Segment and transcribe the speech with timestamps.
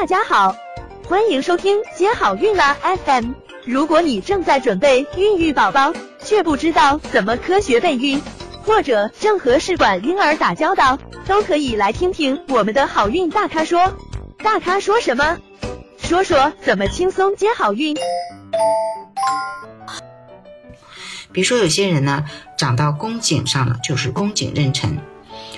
[0.00, 0.54] 大家好，
[1.08, 3.32] 欢迎收听接好运啦 FM。
[3.64, 8.22] 如果你正在准备孕育宝宝，却不知道怎么科学备孕，
[8.62, 13.92] 或者正和试管婴儿打交道，都可以来听听我们的好运大咖说。
[14.38, 15.36] 大咖说什么？
[15.98, 17.96] 说说怎么轻松接好运。
[21.32, 22.24] 比如说有些人呢，
[22.56, 24.96] 长到宫颈上了，就是宫颈妊娠，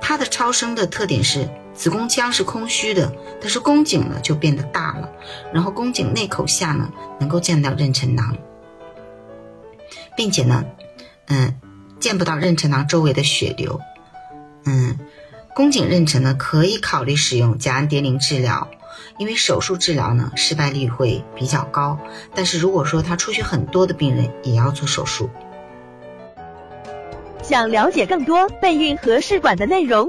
[0.00, 1.50] 它的超声的特点是
[1.82, 5.10] 子宫腔是空虚的，但是宫颈呢就变得大了，
[5.52, 8.36] 然后宫颈内口下呢能够见到妊娠囊，
[10.16, 10.64] 并且呢，
[11.26, 11.56] 嗯，
[11.98, 13.80] 见不到妊娠囊周围的血流，
[14.64, 14.96] 嗯，
[15.56, 18.68] 宫颈妊娠呢可以考虑使用甲氨蝶呤治疗，
[19.18, 21.98] 因为手术治疗呢失败率会比较高，
[22.32, 25.28] 但是如果说他出血很多的病人也要做手术。
[27.42, 30.08] 想了解更多备孕和试管的内容，